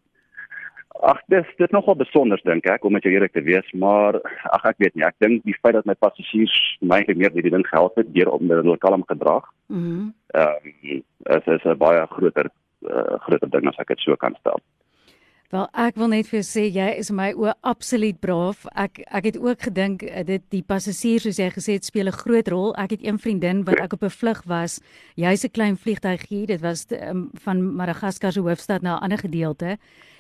Ag 1.00 1.20
dis 1.32 1.46
dit 1.56 1.72
nogal 1.72 1.96
besonder 1.96 2.40
dink 2.44 2.66
ek 2.68 2.84
om 2.84 2.92
met 2.92 3.04
jou 3.06 3.12
eerlik 3.12 3.32
te 3.32 3.42
wees, 3.42 3.66
maar 3.72 4.18
ag 4.52 4.64
ek 4.72 4.82
weet 4.84 4.94
nie, 4.94 5.04
ek 5.06 5.16
dink 5.24 5.44
die 5.48 5.56
feit 5.56 5.74
dat 5.78 5.88
my 5.88 5.96
passasiers 5.96 6.56
my 6.80 7.00
meer 7.08 7.32
hierdie 7.32 7.52
ding 7.54 7.64
gehelp 7.68 7.96
het 7.96 8.10
deur 8.12 8.32
om 8.34 8.52
hulle 8.52 8.76
kalm 8.78 9.06
gedrag. 9.08 9.48
Mhm. 9.68 9.78
Mm 9.80 10.14
ehm 10.30 10.66
um, 10.66 11.02
dit 11.26 11.48
is 11.54 11.64
'n 11.64 11.78
baie 11.78 12.06
groter 12.06 12.46
uh, 12.86 13.18
groter 13.24 13.50
ding 13.50 13.66
as 13.68 13.78
ek 13.78 13.88
dit 13.88 14.00
so 14.00 14.16
kan 14.16 14.36
stel. 14.40 14.60
Wel 15.50 15.64
ek 15.82 15.96
wil 15.98 16.12
net 16.12 16.28
vir 16.30 16.36
jou 16.38 16.46
sê 16.46 16.62
jy 16.70 16.84
is 17.00 17.08
my 17.10 17.32
o 17.34 17.48
absoluut 17.66 18.20
braaf. 18.22 18.60
Ek 18.78 19.00
ek 19.10 19.24
het 19.32 19.38
ook 19.42 19.64
gedink 19.66 20.04
eh, 20.06 20.22
dit 20.22 20.44
die 20.54 20.62
passasiers 20.62 21.24
soos 21.26 21.40
jy 21.42 21.48
gesê 21.50 21.74
het 21.74 21.88
speel 21.88 22.06
'n 22.06 22.14
groot 22.14 22.48
rol. 22.54 22.70
Ek 22.78 22.94
het 22.94 23.02
een 23.02 23.18
vriendin 23.18 23.64
wat 23.66 23.80
ek 23.82 23.92
op 23.98 24.04
'n 24.04 24.14
vlug 24.14 24.44
was. 24.46 24.78
Jy's 25.16 25.42
'n 25.42 25.50
klein 25.50 25.76
vliegtuigie. 25.76 26.46
Dit 26.46 26.60
was 26.60 26.84
te, 26.84 27.02
um, 27.02 27.30
van 27.34 27.74
Madagaskar 27.74 28.32
se 28.32 28.40
hoofstad 28.40 28.82
na 28.82 28.94
'n 28.94 29.02
ander 29.02 29.18
gedeelte. 29.18 29.78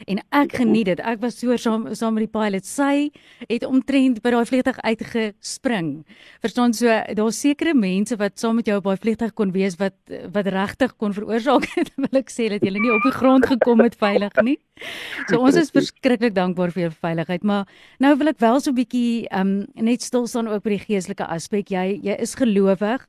En 0.08 0.18
ek 0.32 0.52
geniet 0.52 0.86
dit. 0.86 0.98
Ek 1.00 1.20
was 1.20 1.38
so 1.38 1.56
saam 1.56 1.94
saam 1.94 2.14
met 2.14 2.32
die 2.32 2.40
pilot. 2.40 2.66
Sy 2.66 3.10
het 3.46 3.64
omtrent 3.64 4.22
by 4.22 4.30
daai 4.30 4.46
vliegtuig 4.46 4.80
uitgespring. 4.82 6.04
Verstaan 6.40 6.74
so 6.74 6.86
daar's 7.14 7.40
sekere 7.40 7.74
mense 7.74 8.16
wat 8.16 8.38
saam 8.38 8.56
met 8.56 8.66
jou 8.66 8.78
op 8.78 8.84
daai 8.84 8.96
vliegtuig 8.96 9.32
kon 9.34 9.52
wees 9.52 9.76
wat 9.76 9.94
wat 10.32 10.46
regtig 10.46 10.96
kon 10.96 11.12
veroorsaak 11.12 11.66
het. 11.76 11.92
Wil 12.02 12.18
ek 12.20 12.30
sê 12.30 12.48
dat 12.48 12.62
jy 12.62 12.70
nie 12.72 12.90
op 12.90 13.02
die 13.02 13.12
grond 13.12 13.46
gekom 13.46 13.80
het 13.80 13.94
veilig 13.94 14.34
nie. 14.42 14.58
So 15.28 15.40
ons 15.40 15.56
is 15.56 15.70
verskriklik 15.70 16.34
dankbaar 16.34 16.72
vir 16.74 16.88
jou 16.88 16.92
veiligheid, 17.04 17.42
maar 17.46 17.68
nou 17.98 18.14
wil 18.18 18.32
ek 18.32 18.40
wel 18.40 18.60
so 18.60 18.70
'n 18.70 18.78
bietjie 18.78 19.28
um 19.30 19.66
net 19.74 20.02
stil 20.02 20.26
staan 20.26 20.48
ook 20.48 20.62
by 20.64 20.76
die 20.76 20.84
geestelike 20.86 21.26
aspek. 21.26 21.70
Jy 21.70 22.00
jy 22.02 22.16
is 22.18 22.34
gelowig. 22.34 23.06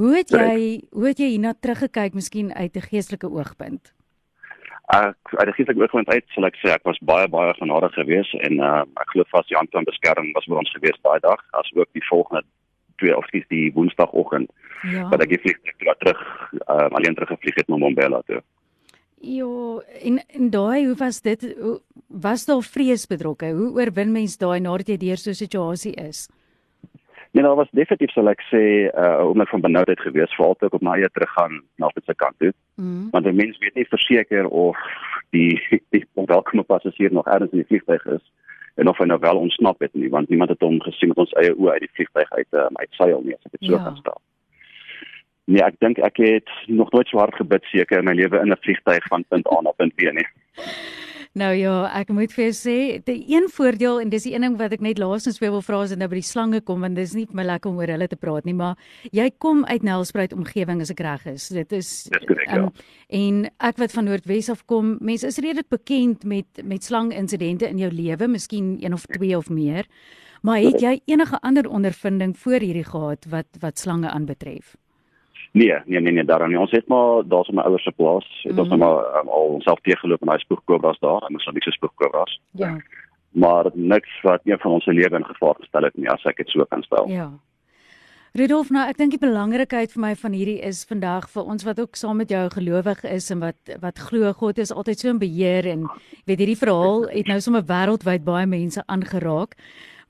Hoe 0.00 0.16
het 0.16 0.30
jy 0.30 0.82
hoe 0.92 1.06
het 1.06 1.18
jy 1.18 1.28
hierna 1.34 1.54
teruggekyk 1.54 2.14
miskien 2.14 2.52
uit 2.54 2.76
'n 2.76 2.88
geestelike 2.90 3.28
oogpunt? 3.28 3.92
Ek 4.88 5.18
uit 5.36 5.48
'n 5.48 5.52
geestelike 5.52 5.82
oogpunt 5.82 6.08
uit 6.08 6.24
sal 6.34 6.46
ek 6.46 6.56
sê 6.56 6.72
ek 6.72 6.84
was 6.84 6.98
baie 7.02 7.28
baie 7.28 7.54
genadig 7.54 7.92
geweest 7.94 8.34
en 8.34 8.60
uh, 8.60 8.82
ek 8.96 9.10
glo 9.12 9.24
vas 9.30 9.46
die 9.46 9.56
hand 9.56 9.70
van 9.70 9.84
beskerming 9.84 10.32
was 10.34 10.44
vir 10.44 10.58
ons 10.58 10.72
geweest 10.72 11.02
daai 11.02 11.20
dag 11.20 11.40
as 11.52 11.70
ook 11.74 11.88
die 11.92 12.08
volgende 12.08 12.42
twee 12.96 13.16
of 13.16 13.26
skielik 13.26 13.48
die 13.48 13.72
woensdagoggend 13.72 14.50
ja. 14.82 15.08
wat 15.08 15.22
ek 15.24 15.28
die 15.34 15.40
vliegtuig 15.44 15.98
terug 15.98 16.20
uh, 16.68 16.88
alleen 16.96 17.14
teruggevlieg 17.14 17.54
het 17.54 17.68
na 17.68 17.76
Mbombela 17.76 18.22
toe. 18.26 18.42
Ja, 19.20 19.80
en 20.02 20.22
en 20.26 20.50
daai 20.50 20.86
hoe 20.86 20.96
was 20.96 21.20
dit 21.20 21.42
hoe, 21.58 21.80
was 22.06 22.46
daar 22.48 22.62
vrees 22.62 23.06
betrokke? 23.06 23.52
Hoe 23.52 23.72
oorwin 23.76 24.12
mens 24.12 24.38
daai 24.40 24.60
nadat 24.60 24.88
jy 24.88 24.96
deur 24.96 25.16
so 25.16 25.30
'n 25.30 25.34
situasie 25.34 25.92
is? 25.92 26.28
Nee, 27.32 27.44
daar 27.44 27.54
was 27.54 27.68
definitief 27.70 28.10
sal 28.10 28.28
ek 28.28 28.40
sê 28.50 28.88
uh 28.90 29.28
om 29.28 29.36
net 29.36 29.48
van 29.48 29.60
benoudheid 29.60 30.00
gewees 30.00 30.34
veral 30.34 30.54
toe 30.54 30.68
ek 30.68 30.74
op 30.74 30.82
my 30.82 30.96
eie 30.96 31.10
teruggaan 31.12 31.60
na 31.76 31.86
op 31.86 32.00
sy 32.04 32.14
kant 32.16 32.38
toe. 32.38 32.52
Mm. 32.76 33.10
Want 33.10 33.26
'n 33.26 33.36
mens 33.36 33.58
weet 33.58 33.74
nie 33.74 33.86
verseker 33.88 34.48
of 34.48 34.76
die 35.30 35.60
die 35.90 36.04
onwelkome 36.14 36.62
passasier 36.62 37.12
nog 37.12 37.26
ergens 37.26 37.52
in 37.52 37.58
die 37.58 37.66
vliegtuig 37.66 38.06
is 38.06 38.24
en 38.74 38.88
of 38.88 38.98
hy 38.98 39.04
nou 39.04 39.18
wel 39.20 39.36
ontsnap 39.36 39.80
het 39.80 39.94
nie, 39.94 40.10
want 40.10 40.28
niemand 40.28 40.50
het 40.50 40.60
hom 40.60 40.80
gesien 40.80 41.08
met 41.08 41.18
ons 41.18 41.32
eie 41.32 41.54
oë 41.54 41.72
uit 41.72 41.80
die 41.80 41.94
vliegtuig 41.94 42.30
uit 42.32 42.46
um, 42.50 42.76
uit 42.76 42.92
seil 42.98 43.22
nie, 43.22 43.34
as 43.34 43.44
ek 43.44 43.52
dit 43.58 43.68
so 43.68 43.76
ja. 43.76 43.82
kan 43.84 43.96
stel. 43.96 44.20
Nee, 45.50 45.62
ek 45.66 45.80
dink 45.82 45.98
ek 46.06 46.20
het 46.22 46.50
nog 46.70 46.92
nooit 46.94 47.10
so 47.10 47.18
hard 47.18 47.34
gebid 47.34 47.64
seker 47.72 47.98
in 47.98 48.06
my 48.06 48.14
lewe 48.14 48.38
in 48.38 48.52
'n 48.54 48.62
vliegtyg 48.62 49.06
van 49.10 49.24
punt 49.28 49.46
A 49.50 49.60
na 49.62 49.72
punt 49.72 49.94
B 49.96 50.12
nie. 50.14 50.28
Nou 51.38 51.52
ja, 51.54 51.86
ek 51.94 52.08
moet 52.10 52.32
vir 52.34 52.48
jou 52.48 52.54
sê, 52.58 52.76
die 53.06 53.20
een 53.30 53.44
voordeel 53.54 54.00
en 54.02 54.08
dis 54.10 54.24
die 54.26 54.32
een 54.34 54.42
ding 54.42 54.56
wat 54.58 54.72
ek 54.74 54.80
net 54.82 54.98
laasens 54.98 55.38
vir 55.38 55.52
wil 55.54 55.62
vra 55.62 55.84
is 55.86 55.94
nou 55.94 56.08
by 56.10 56.18
die 56.18 56.26
slange 56.26 56.60
kom 56.66 56.80
want 56.82 56.98
dis 56.98 57.14
nie 57.14 57.26
vir 57.30 57.38
my 57.38 57.44
lekker 57.44 57.70
om 57.70 57.78
oor 57.78 57.92
hulle 57.94 58.08
te 58.10 58.18
praat 58.18 58.44
nie, 58.44 58.54
maar 58.54 58.74
jy 59.14 59.28
kom 59.38 59.62
uit 59.64 59.86
Nelspruit 59.86 60.34
omgewing 60.34 60.82
as 60.82 60.90
ek 60.90 61.04
reg 61.06 61.26
is. 61.30 61.46
Dit 61.54 61.72
is 61.72 62.08
korrek, 62.26 62.50
um, 62.50 62.66
ja. 62.66 62.88
en 63.20 63.46
ek 63.60 63.78
wat 63.78 63.94
van 63.94 64.10
Noordwes 64.10 64.50
af 64.50 64.66
kom, 64.66 64.96
mense 65.00 65.30
is 65.30 65.38
redelik 65.38 65.70
bekend 65.70 66.24
met 66.24 66.64
met 66.66 66.82
slanginsidente 66.82 67.70
in 67.70 67.78
jou 67.78 67.92
lewe, 67.94 68.26
miskien 68.26 68.78
een 68.82 68.94
of 68.94 69.06
twee 69.06 69.36
of 69.38 69.50
meer. 69.50 69.86
Maar 70.42 70.64
het 70.64 70.82
jy 70.82 70.98
enige 71.06 71.38
ander 71.46 71.68
ondervinding 71.70 72.34
voor 72.38 72.58
hierdie 72.58 72.88
gehad 72.90 73.30
wat 73.30 73.46
wat 73.62 73.78
slange 73.78 74.10
aanbetref? 74.10 74.74
Nee, 75.52 75.74
nee 75.84 76.00
nee 76.00 76.12
nee, 76.12 76.24
daar 76.24 76.42
aan 76.42 76.56
ons 76.56 76.70
het 76.70 76.86
maar 76.88 77.22
daar's 77.28 77.48
my 77.48 77.62
ouers 77.62 77.82
se 77.82 77.92
plaas. 77.92 78.40
Het 78.42 78.52
mm 78.52 78.58
-hmm. 78.58 78.58
ons 78.58 78.68
nou 78.68 78.78
maar 78.78 79.20
um, 79.20 79.28
al 79.28 79.46
onsself 79.46 79.80
teëgeloop 79.80 80.20
in 80.20 80.26
daai 80.26 80.38
spoegkobras 80.38 80.98
daar, 80.98 81.22
en 81.22 81.34
ons 81.34 81.44
het 81.44 81.54
niks 81.54 81.74
spoegkobras. 81.74 82.40
Ja. 82.50 82.76
Maar 83.30 83.70
niks 83.74 84.20
wat 84.22 84.40
een 84.44 84.58
van 84.58 84.70
ons 84.70 84.84
se 84.84 84.92
lewe 84.92 85.16
in 85.16 85.24
gevaar 85.24 85.54
gestel 85.58 85.82
het 85.82 85.96
nie, 85.96 86.10
as 86.10 86.24
ek 86.24 86.36
dit 86.36 86.48
so 86.48 86.64
kan 86.64 86.82
stel. 86.82 87.08
Ja. 87.08 87.30
Rudolf, 88.30 88.68
nou 88.70 88.84
ek 88.86 88.94
dink 88.94 89.10
die 89.10 89.18
belangrikheid 89.18 89.90
vir 89.90 90.00
my 90.00 90.12
van 90.14 90.34
hierdie 90.38 90.60
is 90.62 90.84
vandag 90.86 91.24
vir 91.32 91.48
ons 91.50 91.64
wat 91.66 91.80
ook 91.82 91.96
saam 91.98 92.20
met 92.22 92.30
jou 92.30 92.44
gelowig 92.54 93.00
is 93.02 93.30
en 93.34 93.40
wat 93.42 93.72
wat 93.82 93.98
glo 93.98 94.30
God 94.32 94.58
is 94.62 94.70
altyd 94.70 94.98
so 94.98 95.10
in 95.10 95.18
beheer 95.18 95.66
en 95.66 95.88
weet 96.30 96.38
hierdie 96.38 96.60
verhaal 96.60 97.08
het 97.10 97.26
nou 97.26 97.40
sommer 97.40 97.66
wêreldwyd 97.66 98.22
baie 98.22 98.46
mense 98.46 98.84
aangeraak. 98.86 99.58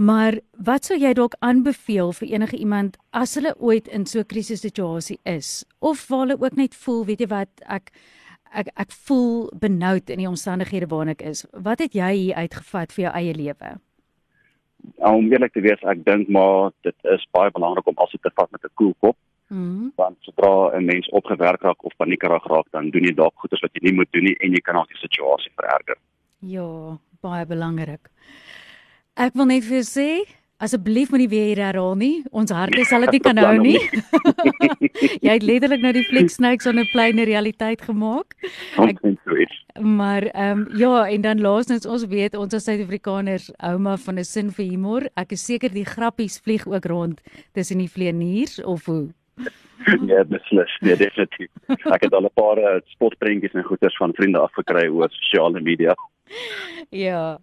Maar 0.01 0.39
wat 0.65 0.87
sou 0.89 0.97
jy 0.97 1.11
dalk 1.13 1.35
aanbeveel 1.45 2.15
vir 2.17 2.29
enige 2.33 2.57
iemand 2.57 2.95
as 3.13 3.35
hulle 3.37 3.53
ooit 3.61 3.89
in 3.89 4.07
so 4.07 4.21
'n 4.21 4.31
krisissituasie 4.33 5.19
is 5.25 5.65
of 5.79 6.09
waar 6.09 6.21
hulle 6.25 6.41
ook 6.41 6.57
net 6.57 6.75
voel, 6.75 7.05
weet 7.05 7.21
jy 7.21 7.27
wat, 7.27 7.53
ek 7.69 7.93
ek 8.53 8.69
ek 8.75 8.91
voel 9.07 9.51
benoud 9.61 10.11
in 10.11 10.19
die 10.19 10.29
omstandighede 10.29 10.87
waarin 10.87 11.13
ek 11.13 11.23
is. 11.23 11.45
Wat 11.53 11.79
het 11.79 11.93
jy 11.93 12.13
hier 12.17 12.35
uitgevat 12.35 12.93
vir 12.93 13.03
jou 13.03 13.13
eie 13.15 13.35
lewe? 13.35 13.81
Om 14.97 15.33
eerlik 15.33 15.53
te 15.53 15.61
wees, 15.61 15.83
ek 15.83 16.05
dink 16.05 16.29
maar 16.29 16.73
dit 16.81 16.97
is 17.03 17.27
baie 17.31 17.51
belangrik 17.51 17.87
om 17.87 17.97
alsit 17.97 18.23
te 18.23 18.31
vat 18.35 18.51
met 18.51 18.65
'n 18.65 18.75
koel 18.75 18.95
kop. 19.01 19.17
Mm. 19.49 19.93
Want 19.97 20.17
sodra 20.21 20.79
'n 20.79 20.85
mens 20.85 21.09
opgewerk 21.09 21.63
raak 21.63 21.85
of 21.85 21.97
paniekerig 21.97 22.47
raak, 22.47 22.67
dan 22.71 22.91
doen 22.91 23.05
jy 23.05 23.15
dalk 23.15 23.35
goeie 23.37 23.61
wat 23.63 23.75
jy 23.75 23.81
nie 23.83 23.97
moet 23.99 24.13
doen 24.13 24.25
nie 24.25 24.37
en 24.41 24.53
jy 24.53 24.61
kan 24.61 24.77
al 24.77 24.87
die 24.89 25.07
situasie 25.09 25.53
vererger. 25.57 25.97
Ja, 26.39 26.99
baie 27.21 27.47
belangrik. 27.47 28.09
Ek 29.19 29.35
wil 29.35 29.49
net 29.51 29.65
vir 29.67 29.81
jou 29.81 29.87
sê, 29.89 30.11
asseblief 30.63 31.11
moenie 31.11 31.29
weer 31.33 31.49
hier 31.49 31.63
herhaal 31.65 31.97
nie. 31.99 32.23
Ons 32.37 32.53
harte 32.55 32.85
sal 32.87 33.07
dit 33.07 33.17
nie 33.17 33.23
kan 33.25 33.41
hou 33.45 33.57
nie. 33.59 33.79
jy 35.25 35.33
het 35.33 35.47
letterlik 35.47 35.83
nou 35.83 35.93
die 35.97 36.05
flick 36.11 36.31
snakes 36.37 36.69
on 36.71 36.79
'n 36.79 36.89
plane 36.93 37.25
realiteit 37.27 37.83
gemaak. 37.83 38.37
Ek, 38.79 39.01
maar 39.81 40.29
ehm 40.31 40.59
um, 40.59 40.67
ja, 40.79 41.09
en 41.09 41.21
dan 41.27 41.41
laasens 41.41 41.87
ons 41.87 42.07
weet 42.07 42.37
ons 42.37 42.55
as 42.55 42.65
Suid-Afrikaners 42.69 43.51
ouma 43.59 43.97
van 43.97 44.19
'n 44.19 44.25
sin 44.25 44.51
vir 44.51 44.67
humor. 44.67 45.09
Ek 45.17 45.33
is 45.33 45.45
seker 45.45 45.73
die 45.73 45.87
grappies 45.87 46.39
vlieg 46.39 46.67
ook 46.67 46.85
rond 46.85 47.21
tussen 47.53 47.79
die 47.79 47.91
vleeniers 47.91 48.63
of 48.63 48.87
hoe. 48.87 49.09
Ja, 50.07 50.25
beslis, 50.29 50.73
nee, 50.81 50.97
definitief. 50.97 51.49
Ek 51.89 52.03
het 52.05 52.13
al 52.13 52.29
'n 52.29 52.35
paar 52.35 52.59
uh, 52.59 52.81
spotprentjies 52.85 53.55
en 53.55 53.65
goeters 53.65 53.97
van 53.97 54.13
vriende 54.15 54.39
afgekry 54.39 54.89
oor 54.89 55.09
sosiale 55.11 55.61
media. 55.61 55.97
Ja. 56.91 57.39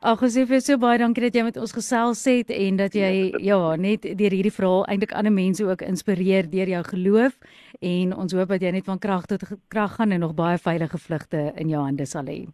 Ag, 0.00 0.22
ons 0.22 0.34
sê 0.36 0.44
vir 0.46 0.60
so 0.62 0.76
baie 0.78 0.98
dankie 1.00 1.24
dat 1.24 1.34
jy 1.34 1.44
met 1.46 1.56
ons 1.60 1.72
gesels 1.74 2.22
het 2.28 2.50
en 2.54 2.78
dat 2.80 2.94
jy 2.94 3.32
ja, 3.42 3.58
net 3.80 4.04
deur 4.04 4.34
hierdie 4.36 4.52
verhaal 4.52 4.84
eintlik 4.92 5.14
ander 5.16 5.32
mense 5.34 5.64
ook 5.64 5.82
inspireer 5.86 6.50
deur 6.50 6.70
jou 6.70 6.82
geloof 6.90 7.38
en 7.80 8.14
ons 8.14 8.36
hoop 8.36 8.52
dat 8.54 8.62
jy 8.62 8.74
net 8.76 8.86
van 8.86 9.00
krag 9.02 9.26
tot 9.30 9.46
krag 9.72 9.96
gaan 9.98 10.14
en 10.14 10.22
nog 10.26 10.36
baie 10.38 10.58
veilige 10.58 11.00
vlugte 11.00 11.48
in 11.56 11.72
jou 11.72 11.82
hande 11.82 12.06
sal 12.06 12.28
hê. 12.30 12.44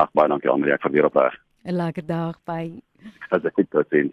Ag, 0.00 0.10
baie 0.16 0.28
dankie 0.32 0.50
Andrea, 0.50 0.74
ek 0.80 0.88
verweer 0.88 1.08
op 1.10 1.16
reg. 1.20 1.38
'n 1.64 1.76
Lekker 1.76 2.06
dag 2.06 2.36
by. 2.44 2.82
As 3.30 3.44
ek 3.44 3.56
dit 3.56 3.86
sien. 3.90 4.12